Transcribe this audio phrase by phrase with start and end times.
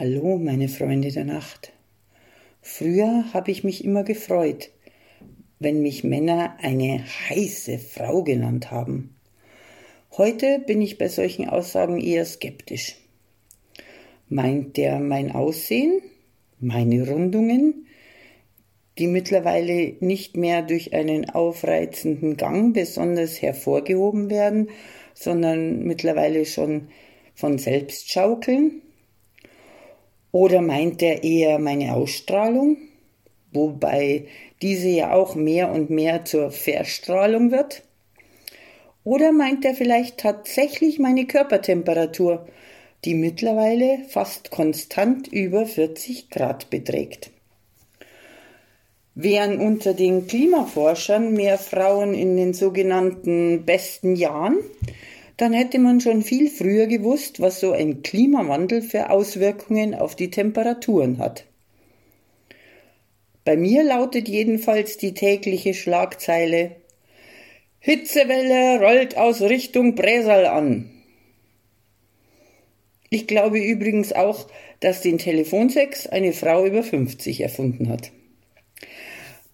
[0.00, 1.72] Hallo, meine Freunde der Nacht.
[2.60, 4.70] Früher habe ich mich immer gefreut,
[5.58, 9.16] wenn mich Männer eine heiße Frau genannt haben.
[10.16, 12.96] Heute bin ich bei solchen Aussagen eher skeptisch.
[14.28, 16.00] Meint der mein Aussehen,
[16.60, 17.88] meine Rundungen,
[18.98, 24.68] die mittlerweile nicht mehr durch einen aufreizenden Gang besonders hervorgehoben werden,
[25.12, 26.86] sondern mittlerweile schon
[27.34, 28.82] von selbst schaukeln?
[30.32, 32.76] Oder meint er eher meine Ausstrahlung,
[33.52, 34.26] wobei
[34.60, 37.82] diese ja auch mehr und mehr zur Verstrahlung wird?
[39.04, 42.46] Oder meint er vielleicht tatsächlich meine Körpertemperatur,
[43.04, 47.30] die mittlerweile fast konstant über 40 Grad beträgt?
[49.14, 54.58] Wären unter den Klimaforschern mehr Frauen in den sogenannten besten Jahren,
[55.38, 60.30] dann hätte man schon viel früher gewusst, was so ein Klimawandel für Auswirkungen auf die
[60.30, 61.46] Temperaturen hat.
[63.44, 66.76] Bei mir lautet jedenfalls die tägliche Schlagzeile
[67.80, 70.90] Hitzewelle rollt aus Richtung Bresal an.
[73.08, 74.48] Ich glaube übrigens auch,
[74.80, 78.10] dass den Telefonsex eine Frau über 50 erfunden hat.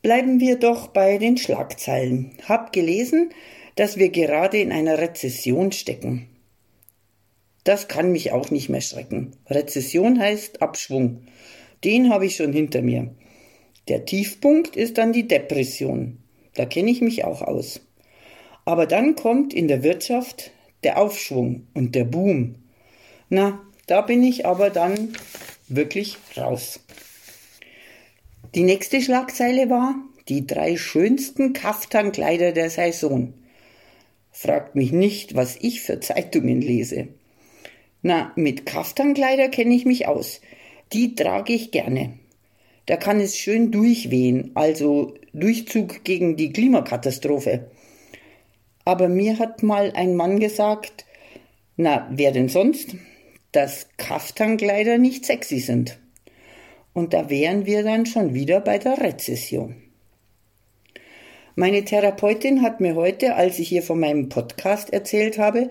[0.00, 2.32] Bleiben wir doch bei den Schlagzeilen.
[2.48, 3.30] Hab gelesen,
[3.74, 6.28] dass wir gerade in einer Rezession stecken.
[7.64, 9.32] Das kann mich auch nicht mehr schrecken.
[9.48, 11.22] Rezession heißt Abschwung.
[11.82, 13.14] Den habe ich schon hinter mir.
[13.88, 16.18] Der Tiefpunkt ist dann die Depression.
[16.54, 17.80] Da kenne ich mich auch aus.
[18.64, 20.52] Aber dann kommt in der Wirtschaft
[20.84, 22.56] der Aufschwung und der Boom.
[23.28, 25.14] Na, da bin ich aber dann
[25.68, 26.80] wirklich raus.
[28.54, 29.96] Die nächste Schlagzeile war
[30.28, 33.34] die drei schönsten Kaftankleider der Saison.
[34.36, 37.06] Fragt mich nicht, was ich für Zeitungen lese.
[38.02, 40.40] Na, mit Kaftankleider kenne ich mich aus.
[40.92, 42.18] Die trage ich gerne.
[42.86, 47.70] Da kann es schön durchwehen, also Durchzug gegen die Klimakatastrophe.
[48.84, 51.06] Aber mir hat mal ein Mann gesagt,
[51.76, 52.96] na, wer denn sonst?
[53.52, 56.00] Dass Kaftankleider nicht sexy sind.
[56.92, 59.83] Und da wären wir dann schon wieder bei der Rezession.
[61.56, 65.70] Meine Therapeutin hat mir heute, als ich ihr von meinem Podcast erzählt habe,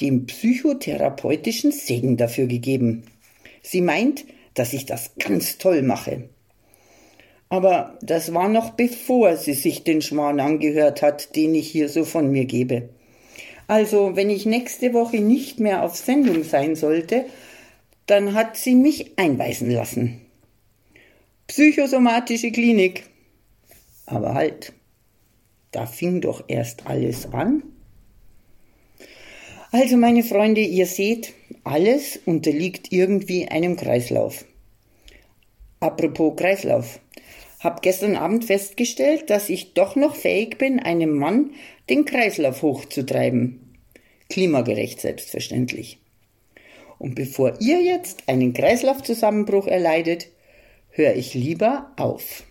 [0.00, 3.02] den psychotherapeutischen Segen dafür gegeben.
[3.62, 6.30] Sie meint, dass ich das ganz toll mache.
[7.50, 12.04] Aber das war noch bevor sie sich den Schmarrn angehört hat, den ich hier so
[12.04, 12.88] von mir gebe.
[13.66, 17.26] Also, wenn ich nächste Woche nicht mehr auf Sendung sein sollte,
[18.06, 20.20] dann hat sie mich einweisen lassen.
[21.46, 23.04] Psychosomatische Klinik.
[24.06, 24.72] Aber halt.
[25.72, 27.62] Da fing doch erst alles an.
[29.72, 31.32] Also meine Freunde, ihr seht,
[31.62, 34.44] alles unterliegt irgendwie einem Kreislauf.
[35.78, 36.98] Apropos Kreislauf.
[37.60, 41.52] Hab gestern Abend festgestellt, dass ich doch noch fähig bin, einem Mann
[41.88, 43.76] den Kreislauf hochzutreiben.
[44.28, 45.98] Klimagerecht selbstverständlich.
[46.98, 50.28] Und bevor ihr jetzt einen Kreislaufzusammenbruch erleidet,
[50.90, 52.44] höre ich lieber auf.